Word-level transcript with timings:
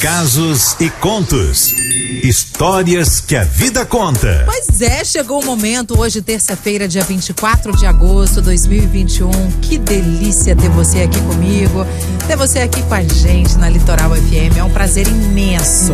Casos 0.00 0.76
e 0.78 0.88
contos. 0.90 1.74
Histórias 2.22 3.20
que 3.20 3.34
a 3.34 3.42
vida 3.42 3.84
conta. 3.84 4.44
Pois 4.46 4.80
é, 4.80 5.04
chegou 5.04 5.42
o 5.42 5.44
momento, 5.44 5.98
hoje, 5.98 6.22
terça-feira, 6.22 6.86
dia 6.86 7.02
24 7.02 7.76
de 7.76 7.84
agosto 7.84 8.36
de 8.36 8.42
2021. 8.42 9.28
Que 9.60 9.76
delícia 9.76 10.54
ter 10.54 10.68
você 10.70 11.02
aqui 11.02 11.20
comigo, 11.22 11.84
ter 12.28 12.36
você 12.36 12.60
aqui 12.60 12.80
com 12.82 12.94
a 12.94 13.02
gente 13.02 13.58
na 13.58 13.68
Litoral 13.68 14.14
FM. 14.14 14.58
É 14.58 14.62
um 14.62 14.70
prazer 14.70 15.08
imenso. 15.08 15.92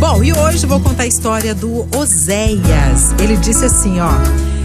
Bom, 0.00 0.24
e 0.24 0.32
hoje 0.32 0.66
vou 0.66 0.80
contar 0.80 1.04
a 1.04 1.06
história 1.06 1.54
do 1.54 1.86
Oséias. 1.96 3.12
Ele 3.20 3.36
disse 3.36 3.64
assim: 3.64 4.00
ó. 4.00 4.10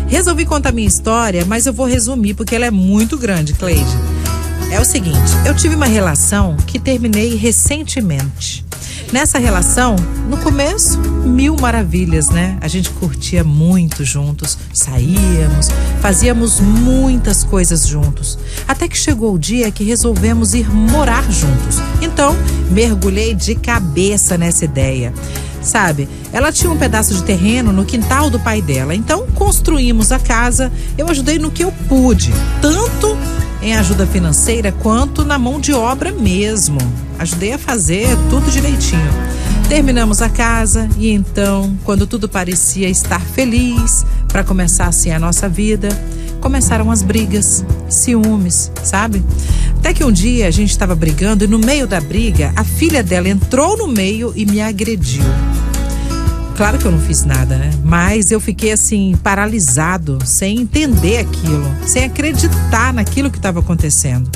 Resolvi 0.07 0.43
contar 0.43 0.71
minha 0.71 0.88
história, 0.88 1.45
mas 1.45 1.68
eu 1.68 1.71
vou 1.71 1.86
resumir 1.86 2.34
porque 2.34 2.55
ela 2.55 2.66
é 2.66 2.71
muito 2.71 3.16
grande, 3.16 3.54
Cleide. 3.54 3.95
É 4.71 4.79
o 4.79 4.86
seguinte, 4.86 5.32
eu 5.45 5.54
tive 5.54 5.75
uma 5.75 5.86
relação 5.86 6.57
que 6.66 6.79
terminei 6.79 7.36
recentemente. 7.36 8.66
Nessa 9.12 9.39
relação, 9.39 9.98
no 10.30 10.38
começo, 10.38 10.97
mil 10.97 11.57
maravilhas, 11.60 12.29
né? 12.29 12.57
A 12.61 12.68
gente 12.69 12.89
curtia 12.92 13.43
muito 13.43 14.06
juntos, 14.06 14.57
saíamos, 14.74 15.68
fazíamos 16.00 16.61
muitas 16.61 17.43
coisas 17.43 17.86
juntos. 17.86 18.39
Até 18.66 18.88
que 18.88 18.97
chegou 18.97 19.33
o 19.33 19.39
dia 19.39 19.69
que 19.69 19.83
resolvemos 19.83 20.54
ir 20.54 20.74
morar 20.74 21.29
juntos. 21.29 21.75
Então, 22.02 22.38
mergulhei 22.69 23.36
de 23.36 23.54
cabeça 23.54 24.38
nessa 24.38 24.64
ideia. 24.64 25.14
Sabe, 25.61 26.07
ela 26.32 26.50
tinha 26.50 26.71
um 26.71 26.78
pedaço 26.78 27.14
de 27.14 27.24
terreno 27.24 27.74
no 27.74 27.83
quintal 27.83 28.30
do 28.30 28.39
pai 28.39 28.61
dela. 28.61 28.96
Então, 28.96 29.28
construímos 29.36 30.14
a 30.14 30.19
casa. 30.19 30.71
Eu 30.97 31.10
ajudei 31.10 31.38
no 31.38 31.52
que 31.52 31.66
eu 31.66 31.74
pude, 31.89 32.31
tanto 32.61 33.17
em 33.61 33.75
ajuda 33.75 34.08
financeira 34.08 34.72
quanto 34.72 35.23
na 35.23 35.38
mão 35.38 35.59
de 35.59 35.73
obra 35.73 36.11
mesmo. 36.11 36.80
Ajudei 37.19 37.53
a 37.53 37.58
fazer 37.58 38.08
tudo 38.30 38.50
direitinho. 38.50 39.11
Terminamos 39.69 40.22
a 40.22 40.28
casa 40.30 40.89
e 40.97 41.09
então, 41.09 41.78
quando 41.83 42.05
tudo 42.05 42.28
parecia 42.28 42.89
estar 42.89 43.22
feliz 43.22 44.05
para 44.27 44.44
começar 44.44 44.88
assim 44.88 45.11
a 45.11 45.19
nossa 45.19 45.47
vida, 45.47 45.89
começaram 46.41 46.91
as 46.91 47.02
brigas, 47.02 47.63
ciúmes, 47.88 48.72
sabe? 48.83 49.23
Até 49.78 49.94
que 49.94 50.03
um 50.03 50.11
dia 50.11 50.47
a 50.47 50.52
gente 50.52 50.72
estava 50.72 50.95
brigando 50.95 51.44
e 51.44 51.47
no 51.47 51.59
meio 51.59 51.88
da 51.88 52.02
briga, 52.02 52.52
a 52.55 52.63
filha 52.63 53.02
dela 53.02 53.30
entrou 53.30 53.78
no 53.78 53.88
meio 53.88 54.33
e 54.35 54.45
me 54.45 54.59
agrediu. 54.59 55.23
Claro 56.55 56.77
que 56.77 56.85
eu 56.85 56.91
não 56.91 56.99
fiz 56.99 57.25
nada, 57.25 57.57
né? 57.57 57.71
Mas 57.83 58.31
eu 58.31 58.39
fiquei 58.39 58.71
assim, 58.71 59.17
paralisado, 59.23 60.19
sem 60.25 60.61
entender 60.61 61.17
aquilo, 61.19 61.67
sem 61.85 62.03
acreditar 62.03 62.94
naquilo 62.94 63.31
que 63.31 63.38
estava 63.38 63.59
acontecendo. 63.59 64.30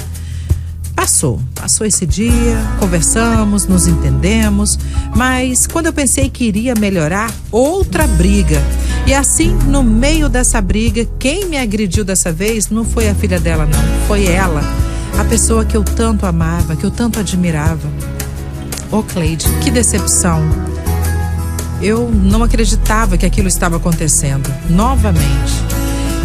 Passou, 0.95 1.41
passou 1.53 1.85
esse 1.85 2.05
dia, 2.05 2.57
conversamos, 2.79 3.67
nos 3.67 3.85
entendemos, 3.85 4.79
mas 5.13 5.67
quando 5.67 5.87
eu 5.87 5.93
pensei 5.93 6.29
que 6.29 6.45
iria 6.45 6.73
melhorar, 6.73 7.31
outra 7.51 8.07
briga. 8.07 8.59
E 9.05 9.13
assim, 9.13 9.53
no 9.67 9.83
meio 9.83 10.29
dessa 10.29 10.59
briga, 10.61 11.05
quem 11.19 11.45
me 11.45 11.57
agrediu 11.57 12.05
dessa 12.05 12.31
vez 12.31 12.69
não 12.69 12.85
foi 12.85 13.09
a 13.09 13.13
filha 13.13 13.39
dela, 13.39 13.65
não, 13.65 14.07
foi 14.07 14.25
ela, 14.25 14.61
a 15.19 15.23
pessoa 15.25 15.65
que 15.65 15.75
eu 15.75 15.83
tanto 15.83 16.25
amava, 16.25 16.75
que 16.75 16.85
eu 16.85 16.91
tanto 16.91 17.19
admirava. 17.19 17.87
Ô 18.89 18.99
oh, 18.99 19.03
Cleide, 19.03 19.45
que 19.61 19.69
decepção 19.69 20.41
eu 21.85 22.09
não 22.09 22.41
acreditava 22.41 23.15
que 23.15 23.27
aquilo 23.27 23.47
estava 23.47 23.77
acontecendo 23.77 24.51
novamente. 24.67 25.53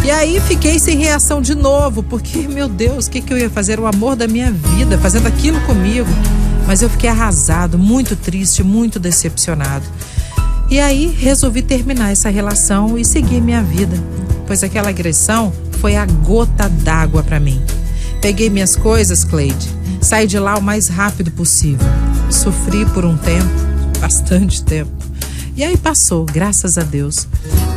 E 0.03 0.09
aí 0.09 0.41
fiquei 0.41 0.79
sem 0.79 0.97
reação 0.97 1.39
de 1.39 1.53
novo, 1.53 2.01
porque, 2.01 2.47
meu 2.47 2.67
Deus, 2.67 3.05
o 3.05 3.11
que, 3.11 3.21
que 3.21 3.31
eu 3.31 3.37
ia 3.37 3.49
fazer? 3.49 3.79
O 3.79 3.85
amor 3.85 4.15
da 4.15 4.27
minha 4.27 4.51
vida, 4.51 4.97
fazendo 4.97 5.27
aquilo 5.27 5.61
comigo. 5.61 6.09
Mas 6.65 6.81
eu 6.81 6.89
fiquei 6.89 7.07
arrasado, 7.07 7.77
muito 7.77 8.15
triste, 8.15 8.63
muito 8.63 8.99
decepcionado. 8.99 9.85
E 10.67 10.79
aí 10.79 11.05
resolvi 11.05 11.61
terminar 11.61 12.11
essa 12.11 12.29
relação 12.29 12.97
e 12.97 13.05
seguir 13.05 13.39
minha 13.39 13.61
vida, 13.61 13.95
pois 14.47 14.63
aquela 14.63 14.89
agressão 14.89 15.53
foi 15.79 15.95
a 15.95 16.07
gota 16.07 16.67
d'água 16.67 17.21
para 17.21 17.39
mim. 17.39 17.61
Peguei 18.19 18.49
minhas 18.49 18.75
coisas, 18.75 19.23
Cleide, 19.23 19.69
saí 20.01 20.25
de 20.25 20.39
lá 20.39 20.57
o 20.57 20.61
mais 20.61 20.87
rápido 20.87 21.29
possível. 21.29 21.87
Sofri 22.31 22.83
por 22.87 23.05
um 23.05 23.15
tempo, 23.15 23.51
bastante 23.99 24.63
tempo 24.63 25.00
e 25.55 25.63
aí 25.63 25.77
passou, 25.77 26.25
graças 26.25 26.77
a 26.77 26.81
Deus. 26.81 27.27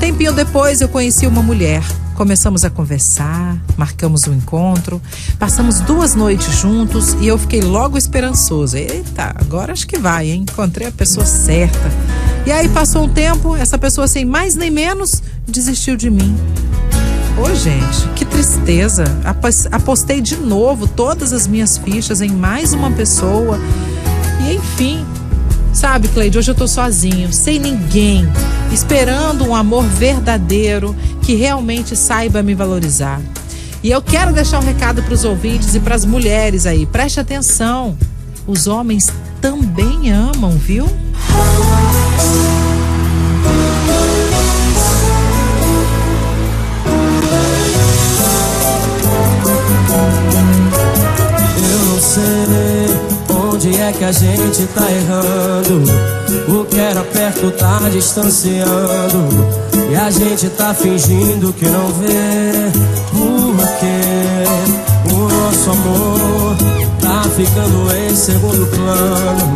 Tempinho 0.01 0.33
depois 0.33 0.81
eu 0.81 0.89
conheci 0.89 1.27
uma 1.27 1.43
mulher. 1.43 1.83
Começamos 2.15 2.65
a 2.65 2.71
conversar, 2.71 3.59
marcamos 3.77 4.29
um 4.29 4.35
encontro, 4.35 5.03
passamos 5.37 5.81
duas 5.81 6.15
noites 6.15 6.57
juntos 6.59 7.15
e 7.15 7.27
eu 7.27 7.37
fiquei 7.37 7.61
logo 7.61 7.99
esperançoso. 7.99 8.77
Eita, 8.77 9.35
agora 9.35 9.73
acho 9.73 9.87
que 9.87 9.99
vai, 9.99 10.31
hein? 10.31 10.45
Encontrei 10.49 10.87
a 10.87 10.93
pessoa 10.93 11.27
certa. 11.27 11.91
E 12.47 12.53
aí 12.53 12.69
passou 12.69 13.05
um 13.05 13.09
tempo, 13.09 13.57
essa 13.57 13.77
pessoa 13.77 14.07
sem 14.07 14.25
mais 14.25 14.55
nem 14.55 14.71
menos 14.71 15.23
desistiu 15.47 15.97
de 15.97 16.09
mim. 16.09 16.37
Ô, 17.37 17.53
gente, 17.53 18.09
que 18.15 18.25
tristeza. 18.25 19.05
Apostei 19.73 20.21
de 20.21 20.37
novo 20.37 20.87
todas 20.87 21.33
as 21.33 21.49
minhas 21.49 21.77
fichas 21.77 22.21
em 22.21 22.31
mais 22.31 22.73
uma 22.73 22.93
pessoa. 22.93 23.59
E 24.47 24.55
enfim, 24.55 25.05
Sabe, 25.75 26.07
Cleide, 26.07 26.39
hoje 26.39 26.53
eu 26.53 26.55
tô 26.55 26.69
sozinho, 26.69 27.33
sem 27.33 27.59
ninguém, 27.59 28.27
esperando 28.73 29.45
um 29.45 29.57
amor 29.57 29.83
verdadeiro 29.83 30.95
que 31.21 31.35
realmente 31.35 31.97
saiba 31.97 32.45
me 32.45 32.55
valorizar. 32.55 33.21
E 33.83 33.91
eu 33.91 34.01
quero 34.01 34.33
deixar 34.33 34.61
um 34.61 34.65
recado 34.65 35.03
para 35.03 35.13
os 35.13 35.25
ouvintes 35.25 35.75
e 35.75 35.81
para 35.81 35.97
as 35.97 36.05
mulheres 36.05 36.65
aí. 36.65 36.87
Preste 36.87 37.19
atenção. 37.19 37.99
Os 38.47 38.69
homens 38.69 39.13
também 39.41 40.13
amam, 40.13 40.53
viu? 40.53 40.87
É 53.85 53.93
que 53.93 54.05
a 54.05 54.13
gente 54.13 54.67
tá 54.69 54.91
errando? 54.91 55.83
O 56.49 56.65
que 56.65 56.79
era 56.79 57.03
perto 57.03 57.51
tá 57.53 57.81
distanciando. 57.91 59.29
E 59.91 59.95
a 59.95 60.11
gente 60.11 60.49
tá 60.51 60.73
fingindo 60.73 61.53
que 61.53 61.67
não 61.67 61.89
vê. 61.89 62.71
Porque 63.13 65.13
o 65.15 65.29
nosso 65.29 65.71
amor 65.71 66.57
tá 67.01 67.25
ficando 67.37 67.95
em 67.95 68.17
segundo 68.17 68.67
plano. 68.69 69.55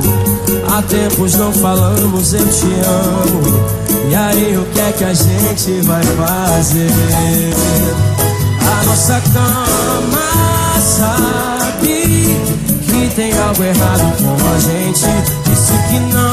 Há 0.71 0.83
tempos 0.83 1.35
não 1.37 1.51
falamos, 1.53 2.35
eu 2.35 2.47
te 2.47 2.67
amo. 2.67 3.41
E 4.11 4.15
aí 4.15 4.59
o 4.59 4.67
que 4.67 4.81
é 4.81 4.93
que 4.93 5.05
a 5.05 5.15
gente 5.15 5.81
vai 5.87 6.03
fazer? 6.03 6.91
A 8.61 8.85
nossa 8.85 9.23
cama 9.33 10.81
sabe 10.81 11.58
tem 13.19 13.33
algo 13.37 13.65
errado 13.65 14.17
com 14.17 14.55
a 14.55 14.59
gente. 14.61 15.01
Disse 15.45 15.73
que 15.89 15.99
não 16.15 16.28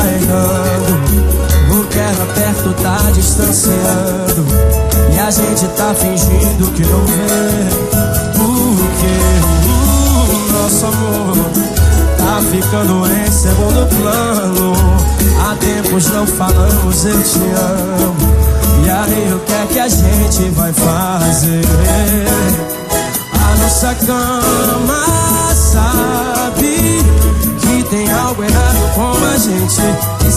tá 0.00 0.06
errando. 0.06 1.80
O 1.80 1.84
que 1.86 1.98
era 1.98 2.26
perto 2.34 2.72
tá 2.82 3.10
distanciando. 3.12 4.46
E 5.14 5.18
a 5.18 5.30
gente 5.30 5.66
tá 5.76 5.94
fingindo 5.94 6.70
que 6.72 6.82
não 6.86 7.04
vê. 7.06 7.90
Porque 8.36 9.12
o 9.68 10.52
nosso 10.52 10.86
amor 10.86 11.36
tá 12.16 12.40
ficando 12.50 13.06
em 13.06 13.30
segundo 13.30 13.86
plano. 13.96 14.72
Há 15.40 15.56
tempos 15.56 16.08
não 16.10 16.26
falamos, 16.26 17.04
eu 17.04 17.22
te 17.22 17.38
amo. 17.38 18.30
E 18.84 18.90
aí, 18.90 19.32
o 19.34 19.38
que 19.40 19.52
é 19.52 19.66
que 19.66 19.78
a 19.78 19.88
gente 19.88 20.50
vai 20.50 20.72
fazer? 20.72 21.64
A 23.34 23.56
nossa 23.56 23.94
cama 23.94 25.54
sabe 25.54 26.19
tem 27.90 28.08
algo 28.12 28.44
errado 28.44 28.94
com 28.94 29.24
a 29.24 29.36
gente. 29.36 30.29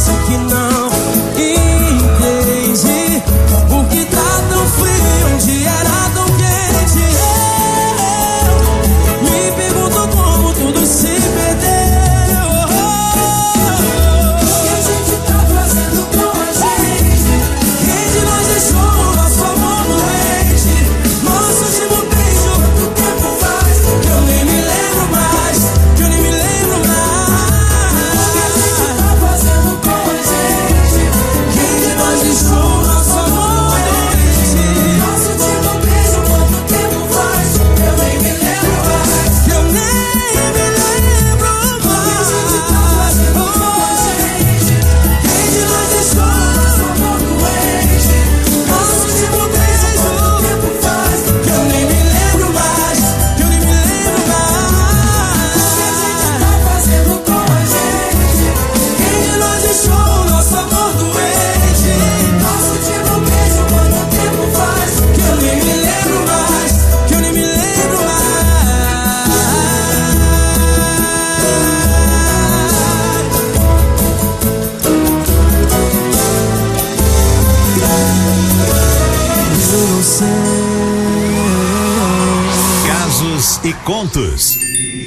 Contos. 83.83 84.57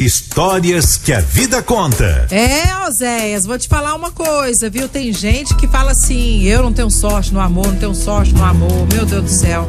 Histórias 0.00 0.96
que 0.96 1.12
a 1.12 1.20
vida 1.20 1.62
conta. 1.62 2.26
É, 2.30 2.86
Oséias, 2.86 3.46
vou 3.46 3.58
te 3.58 3.66
falar 3.66 3.94
uma 3.94 4.10
coisa, 4.10 4.68
viu? 4.68 4.88
Tem 4.88 5.12
gente 5.12 5.54
que 5.54 5.66
fala 5.66 5.92
assim: 5.92 6.42
eu 6.42 6.62
não 6.62 6.72
tenho 6.72 6.90
sorte 6.90 7.32
no 7.32 7.40
amor, 7.40 7.66
não 7.68 7.76
tenho 7.76 7.94
sorte 7.94 8.34
no 8.34 8.44
amor, 8.44 8.86
meu 8.92 9.06
Deus 9.06 9.22
do 9.24 9.30
céu. 9.30 9.68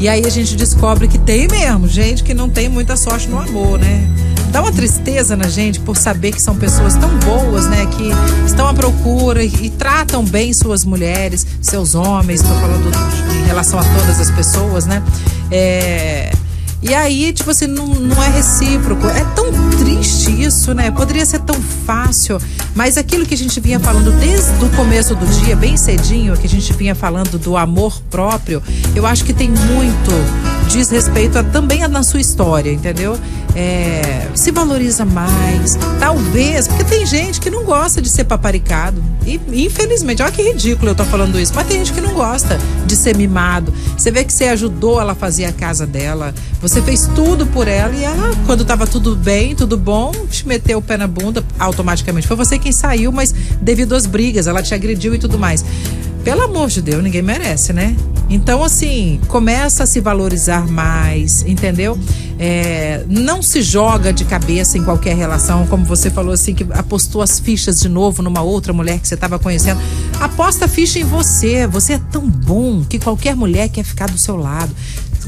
E 0.00 0.08
aí 0.08 0.24
a 0.24 0.30
gente 0.30 0.56
descobre 0.56 1.06
que 1.06 1.18
tem 1.18 1.46
mesmo 1.46 1.86
gente 1.86 2.24
que 2.24 2.34
não 2.34 2.48
tem 2.48 2.68
muita 2.68 2.96
sorte 2.96 3.28
no 3.28 3.38
amor, 3.38 3.78
né? 3.78 4.08
Dá 4.50 4.60
uma 4.60 4.72
tristeza 4.72 5.36
na 5.36 5.48
gente 5.48 5.78
por 5.78 5.96
saber 5.96 6.32
que 6.32 6.42
são 6.42 6.56
pessoas 6.56 6.96
tão 6.96 7.08
boas, 7.18 7.66
né? 7.66 7.86
Que 7.86 8.10
estão 8.46 8.66
à 8.66 8.74
procura 8.74 9.44
e, 9.44 9.66
e 9.66 9.70
tratam 9.70 10.24
bem 10.24 10.52
suas 10.52 10.84
mulheres, 10.84 11.46
seus 11.62 11.94
homens, 11.94 12.42
tô 12.42 12.48
falando 12.48 12.90
em 13.36 13.46
relação 13.46 13.78
a 13.78 13.84
todas 13.84 14.20
as 14.20 14.30
pessoas, 14.30 14.86
né? 14.86 15.02
É. 15.52 16.09
E 16.82 16.94
aí, 16.94 17.32
tipo 17.32 17.50
assim, 17.50 17.66
não, 17.66 17.86
não 17.86 18.22
é 18.22 18.28
recíproco. 18.28 19.06
É 19.06 19.24
tão 19.34 19.52
triste 19.78 20.42
isso, 20.42 20.72
né? 20.72 20.90
Poderia 20.90 21.26
ser 21.26 21.40
tão 21.40 21.56
fácil. 21.86 22.38
Mas 22.74 22.96
aquilo 22.96 23.26
que 23.26 23.34
a 23.34 23.36
gente 23.36 23.60
vinha 23.60 23.78
falando 23.78 24.12
desde 24.18 24.64
o 24.64 24.68
começo 24.70 25.14
do 25.14 25.26
dia, 25.26 25.54
bem 25.54 25.76
cedinho, 25.76 26.36
que 26.36 26.46
a 26.46 26.50
gente 26.50 26.72
vinha 26.72 26.94
falando 26.94 27.38
do 27.38 27.56
amor 27.56 28.00
próprio, 28.10 28.62
eu 28.94 29.04
acho 29.04 29.24
que 29.24 29.32
tem 29.32 29.50
muito 29.50 30.10
diz 30.70 30.88
respeito 30.88 31.36
a, 31.36 31.42
também 31.42 31.82
a, 31.82 31.88
na 31.88 32.02
sua 32.02 32.20
história, 32.20 32.72
entendeu? 32.72 33.18
É, 33.56 34.28
se 34.34 34.52
valoriza 34.52 35.04
mais, 35.04 35.76
talvez, 35.98 36.68
porque 36.68 36.84
tem 36.84 37.04
gente 37.04 37.40
que 37.40 37.50
não 37.50 37.64
gosta 37.64 38.00
de 38.00 38.08
ser 38.08 38.24
paparicado. 38.24 39.02
E 39.26 39.40
infelizmente, 39.64 40.22
olha 40.22 40.30
que 40.30 40.42
ridículo 40.42 40.92
eu 40.92 40.94
tô 40.94 41.04
falando 41.04 41.38
isso, 41.40 41.52
mas 41.54 41.66
tem 41.66 41.78
gente 41.78 41.92
que 41.92 42.00
não 42.00 42.14
gosta 42.14 42.56
de 42.86 42.94
ser 42.94 43.16
mimado. 43.16 43.72
Você 43.98 44.12
vê 44.12 44.24
que 44.24 44.32
você 44.32 44.44
ajudou 44.44 45.00
ela 45.00 45.12
a 45.12 45.14
fazer 45.16 45.44
a 45.46 45.52
casa 45.52 45.84
dela, 45.84 46.32
você 46.62 46.80
fez 46.80 47.10
tudo 47.16 47.44
por 47.46 47.66
ela 47.66 47.92
e 47.94 48.04
ela, 48.04 48.30
quando 48.46 48.64
tava 48.64 48.86
tudo 48.86 49.16
bem, 49.16 49.56
tudo 49.56 49.76
bom, 49.76 50.12
te 50.30 50.46
meteu 50.46 50.78
o 50.78 50.82
pé 50.82 50.96
na 50.96 51.08
bunda 51.08 51.44
automaticamente. 51.58 52.28
Foi 52.28 52.36
você 52.36 52.58
quem 52.58 52.70
saiu, 52.70 53.10
mas 53.10 53.34
devido 53.60 53.94
às 53.96 54.06
brigas, 54.06 54.46
ela 54.46 54.62
te 54.62 54.72
agrediu 54.72 55.14
e 55.14 55.18
tudo 55.18 55.36
mais. 55.36 55.64
Pelo 56.22 56.42
amor 56.42 56.68
de 56.68 56.82
Deus, 56.82 57.02
ninguém 57.02 57.22
merece, 57.22 57.72
né? 57.72 57.96
Então, 58.30 58.62
assim, 58.62 59.20
começa 59.26 59.82
a 59.82 59.86
se 59.86 59.98
valorizar 60.00 60.64
mais, 60.68 61.42
entendeu? 61.42 61.98
É, 62.38 63.04
não 63.08 63.42
se 63.42 63.60
joga 63.60 64.12
de 64.12 64.24
cabeça 64.24 64.78
em 64.78 64.84
qualquer 64.84 65.16
relação, 65.16 65.66
como 65.66 65.84
você 65.84 66.08
falou 66.10 66.32
assim, 66.32 66.54
que 66.54 66.64
apostou 66.70 67.22
as 67.22 67.40
fichas 67.40 67.80
de 67.80 67.88
novo 67.88 68.22
numa 68.22 68.40
outra 68.40 68.72
mulher 68.72 69.00
que 69.00 69.08
você 69.08 69.14
estava 69.14 69.36
conhecendo. 69.36 69.80
Aposta 70.20 70.68
ficha 70.68 71.00
em 71.00 71.04
você. 71.04 71.66
Você 71.66 71.94
é 71.94 72.00
tão 72.12 72.26
bom 72.30 72.84
que 72.84 73.00
qualquer 73.00 73.34
mulher 73.34 73.68
quer 73.68 73.82
ficar 73.82 74.08
do 74.08 74.16
seu 74.16 74.36
lado. 74.36 74.70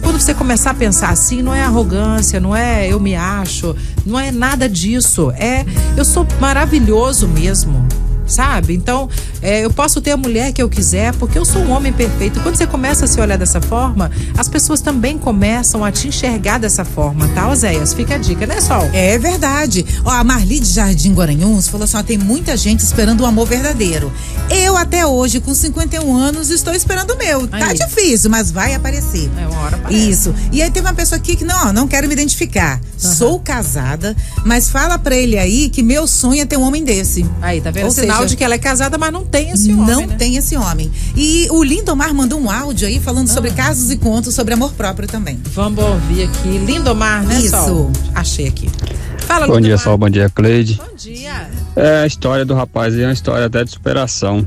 Quando 0.00 0.20
você 0.20 0.32
começar 0.32 0.70
a 0.70 0.74
pensar 0.74 1.10
assim, 1.10 1.42
não 1.42 1.52
é 1.52 1.62
arrogância, 1.62 2.40
não 2.40 2.54
é 2.54 2.88
eu 2.88 3.00
me 3.00 3.14
acho, 3.16 3.74
não 4.06 4.18
é 4.18 4.30
nada 4.30 4.68
disso. 4.68 5.32
É 5.32 5.66
eu 5.96 6.04
sou 6.04 6.26
maravilhoso 6.40 7.26
mesmo 7.26 7.86
sabe? 8.32 8.74
Então, 8.74 9.08
é, 9.40 9.64
eu 9.64 9.70
posso 9.70 10.00
ter 10.00 10.12
a 10.12 10.16
mulher 10.16 10.52
que 10.52 10.62
eu 10.62 10.68
quiser 10.68 11.14
porque 11.14 11.38
eu 11.38 11.44
sou 11.44 11.62
um 11.62 11.70
homem 11.70 11.92
perfeito. 11.92 12.40
Quando 12.40 12.56
você 12.56 12.66
começa 12.66 13.04
a 13.04 13.08
se 13.08 13.20
olhar 13.20 13.36
dessa 13.36 13.60
forma, 13.60 14.10
as 14.36 14.48
pessoas 14.48 14.80
também 14.80 15.18
começam 15.18 15.84
a 15.84 15.92
te 15.92 16.08
enxergar 16.08 16.58
dessa 16.58 16.84
forma, 16.84 17.28
tá, 17.28 17.48
Oséias? 17.48 17.92
Fica 17.92 18.14
a 18.14 18.18
dica, 18.18 18.46
né, 18.46 18.60
Sol? 18.60 18.88
É 18.92 19.18
verdade. 19.18 19.84
Ó, 20.04 20.10
a 20.10 20.24
Marli 20.24 20.60
de 20.60 20.68
Jardim 20.68 21.12
Guaranhuns 21.12 21.68
falou 21.68 21.84
assim: 21.84 21.96
ó, 21.96 22.02
tem 22.02 22.18
muita 22.18 22.56
gente 22.56 22.80
esperando 22.80 23.20
o 23.20 23.24
um 23.24 23.26
amor 23.26 23.46
verdadeiro. 23.46 24.12
Eu, 24.50 24.76
até 24.76 25.06
hoje, 25.06 25.40
com 25.40 25.54
51 25.54 26.14
anos, 26.14 26.50
estou 26.50 26.74
esperando 26.74 27.12
o 27.12 27.18
meu. 27.18 27.48
Aí. 27.52 27.60
Tá 27.60 27.72
difícil, 27.72 28.30
mas 28.30 28.50
vai 28.50 28.74
aparecer. 28.74 29.30
É 29.38 29.46
uma 29.46 29.60
hora 29.60 29.76
aparece. 29.76 30.10
Isso. 30.10 30.34
E 30.50 30.62
aí 30.62 30.70
teve 30.70 30.86
uma 30.86 30.94
pessoa 30.94 31.18
aqui 31.18 31.36
que, 31.36 31.44
não, 31.44 31.72
não 31.72 31.88
quero 31.88 32.06
me 32.06 32.14
identificar. 32.14 32.76
Uhum. 32.76 33.12
Sou 33.12 33.40
casada, 33.40 34.16
mas 34.44 34.70
fala 34.70 34.98
pra 34.98 35.14
ele 35.14 35.38
aí 35.38 35.68
que 35.68 35.82
meu 35.82 36.06
sonho 36.06 36.42
é 36.42 36.46
ter 36.46 36.56
um 36.56 36.62
homem 36.62 36.84
desse. 36.84 37.24
Aí, 37.40 37.60
tá 37.60 37.70
vendo? 37.70 37.86
Ou 37.86 37.90
Sinal 37.90 38.21
seja, 38.21 38.21
de 38.26 38.36
que 38.36 38.44
ela 38.44 38.54
é 38.54 38.58
casada, 38.58 38.98
mas 38.98 39.12
não 39.12 39.24
tem 39.24 39.50
esse 39.50 39.72
homem. 39.72 39.86
Não 39.86 40.06
né? 40.06 40.16
tem 40.16 40.36
esse 40.36 40.56
homem. 40.56 40.90
E 41.16 41.46
o 41.50 41.62
Lindomar 41.62 42.14
mandou 42.14 42.40
um 42.40 42.50
áudio 42.50 42.86
aí 42.88 43.00
falando 43.00 43.28
sobre 43.28 43.50
casos 43.50 43.90
e 43.90 43.96
contos 43.96 44.34
sobre 44.34 44.54
amor 44.54 44.72
próprio 44.72 45.08
também. 45.08 45.40
Vamos 45.54 45.82
ouvir 45.82 46.24
aqui. 46.24 46.58
Lindomar, 46.58 47.24
né, 47.24 47.38
Isso. 47.38 47.50
Sol? 47.50 47.92
Achei 48.14 48.48
aqui. 48.48 48.70
Fala, 49.18 49.46
Bom 49.46 49.54
dia, 49.54 49.70
Lindomar. 49.70 49.84
Sol. 49.84 49.98
Bom 49.98 50.10
dia, 50.10 50.30
Cleide. 50.30 50.74
Bom 50.74 50.94
dia. 50.96 51.50
É, 51.76 52.02
a 52.02 52.06
história 52.06 52.44
do 52.44 52.54
rapaz 52.54 52.96
é 52.96 53.04
uma 53.04 53.12
história 53.12 53.46
até 53.46 53.64
de 53.64 53.70
superação. 53.70 54.46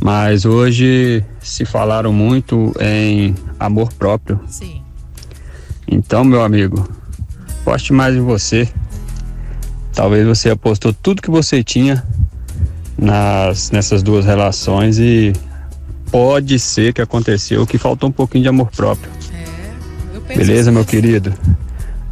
Mas 0.00 0.44
hoje 0.44 1.24
se 1.40 1.64
falaram 1.64 2.12
muito 2.12 2.74
em 2.78 3.34
amor 3.58 3.92
próprio. 3.94 4.38
Sim. 4.46 4.82
Então, 5.88 6.24
meu 6.24 6.42
amigo, 6.42 6.86
poste 7.64 7.92
mais 7.92 8.14
em 8.14 8.20
você. 8.20 8.68
Talvez 9.94 10.26
você 10.26 10.50
apostou 10.50 10.92
tudo 10.92 11.22
que 11.22 11.30
você 11.30 11.62
tinha 11.62 12.04
nas, 13.04 13.70
nessas 13.70 14.02
duas 14.02 14.24
relações 14.24 14.98
e 14.98 15.32
pode 16.10 16.58
ser 16.58 16.92
que 16.92 17.02
aconteceu 17.02 17.66
que 17.66 17.78
faltou 17.78 18.08
um 18.08 18.12
pouquinho 18.12 18.42
de 18.42 18.48
amor 18.48 18.70
próprio. 18.70 19.10
É, 19.32 20.16
eu 20.16 20.20
penso 20.22 20.38
Beleza, 20.38 20.70
assim. 20.70 20.76
meu 20.76 20.84
querido? 20.84 21.34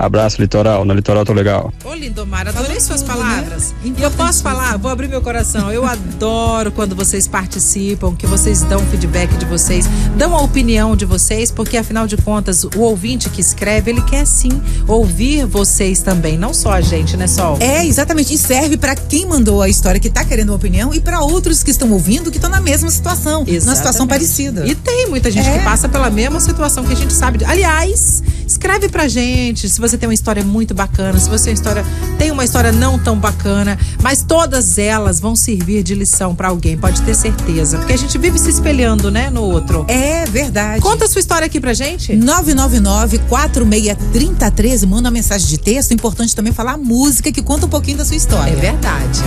Abraço, 0.03 0.41
Litoral. 0.43 0.85
Na 0.85 0.95
Litoral 0.95 1.25
tô 1.25 1.33
legal. 1.33 1.73
Ô, 1.85 1.95
Lindomar, 1.95 2.49
adorei 2.49 2.81
suas 2.81 3.03
tudo, 3.03 3.13
palavras. 3.13 3.73
né? 3.85 3.95
E 3.97 4.03
eu 4.03 4.11
posso 4.11 4.43
falar, 4.43 4.77
vou 4.77 4.91
abrir 4.91 5.07
meu 5.07 5.23
coração. 5.23 5.71
Eu 5.71 5.87
adoro 5.87 6.73
quando 6.73 6.97
vocês 6.97 7.29
participam, 7.29 8.13
que 8.17 8.27
vocês 8.27 8.63
dão 8.63 8.81
feedback 8.87 9.31
de 9.37 9.45
vocês, 9.45 9.87
dão 10.17 10.35
a 10.35 10.41
opinião 10.43 10.97
de 10.97 11.05
vocês, 11.05 11.53
porque 11.53 11.77
afinal 11.77 12.09
de 12.09 12.17
contas, 12.17 12.65
o 12.65 12.81
ouvinte 12.81 13.31
que 13.31 13.41
escreve, 13.41 13.93
ele 13.93 14.03
quer 14.03 14.27
sim 14.27 14.51
ouvir 14.89 15.47
vocês 15.47 16.03
também, 16.03 16.37
não 16.37 16.53
só 16.53 16.73
a 16.73 16.81
gente, 16.81 17.17
né, 17.17 17.29
Sol? 17.29 17.57
É, 17.61 17.87
exatamente. 17.87 18.35
E 18.35 18.39
serve 18.39 18.77
para 18.77 18.97
quem 18.97 19.25
mandou 19.25 19.63
a 19.63 19.69
história 19.69 20.01
que 20.01 20.11
tá 20.11 20.25
querendo 20.25 20.49
uma 20.49 20.57
opinião 20.57 20.93
e 20.93 21.01
para 21.01 21.21
outros 21.21 21.63
que 21.63 21.71
estão 21.71 21.89
ouvindo 21.93 22.29
que 22.29 22.39
estão 22.39 22.51
na 22.51 22.61
mesma 22.61 22.91
situação. 22.91 23.45
Numa 23.45 23.61
situação 23.61 23.73
Exatamente. 24.05 24.09
parecida. 24.09 24.67
E 24.67 24.75
tem 24.75 25.07
muita 25.09 25.31
gente 25.31 25.49
É. 25.49 25.59
que 25.59 25.65
passa 25.65 25.89
pela 25.89 26.11
mesma 26.11 26.41
situação 26.41 26.85
que 26.85 26.93
a 26.93 26.97
gente 26.97 27.13
sabe. 27.13 27.45
Aliás, 27.45 28.21
Escreve 28.53 28.91
pra 28.91 29.09
gente 29.09 29.67
se 29.67 29.81
você 29.81 29.97
tem 29.97 30.07
uma 30.07 30.15
história 30.15 30.45
muito 30.45 30.75
bacana, 30.75 31.19
se 31.19 31.29
você 31.29 31.47
tem 31.47 31.55
uma 31.55 31.55
história, 31.55 31.85
tem 32.19 32.31
uma 32.31 32.45
história 32.45 32.71
não 32.71 32.99
tão 32.99 33.19
bacana, 33.19 33.79
mas 34.03 34.23
todas 34.23 34.77
elas 34.77 35.19
vão 35.19 35.35
servir 35.35 35.83
de 35.83 35.95
lição 35.95 36.35
para 36.35 36.49
alguém, 36.49 36.77
pode 36.77 37.01
ter 37.01 37.15
certeza. 37.15 37.79
Porque 37.79 37.95
a 37.95 37.97
gente 37.97 38.19
vive 38.19 38.39
se 38.39 38.51
espelhando, 38.51 39.11
né, 39.11 39.31
no 39.31 39.43
outro. 39.43 39.87
É 39.89 40.27
verdade. 40.27 40.83
Conta 40.83 41.07
a 41.07 41.09
sua 41.09 41.21
história 41.21 41.47
aqui 41.47 41.59
pra 41.59 41.73
gente. 41.73 42.15
999 42.15 43.21
463013 43.21 44.87
manda 44.87 45.09
uma 45.09 45.13
mensagem 45.13 45.49
de 45.49 45.57
texto. 45.57 45.95
Importante 45.95 46.37
também 46.37 46.53
falar 46.53 46.73
a 46.73 46.79
música 46.79 47.33
que 47.33 47.41
conta 47.41 47.65
um 47.65 47.71
pouquinho 47.71 47.97
da 47.97 48.05
sua 48.05 48.17
história. 48.17 48.53
É 48.53 48.57
verdade. 48.57 49.23